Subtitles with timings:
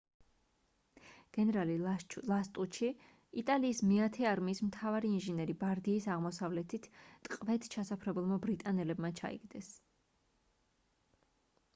[1.37, 1.73] გენერალი
[2.29, 2.89] ლასტუჩი
[3.41, 6.89] იტალიის მეათე არმიის მთავარი ინჟინერი ბარდიის აღმოსავლეთით
[7.29, 9.73] ტყვედ ჩასაფრებულმა ბრიტანელებმა ჩაიგდეს